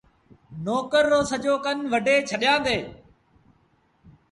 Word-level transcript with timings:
نوڪر 0.65 1.03
رو 1.11 1.19
سڄو 1.29 1.53
ڪن 1.65 1.77
وڍي 1.91 2.15
ڇڏيآندي۔ 2.27 2.77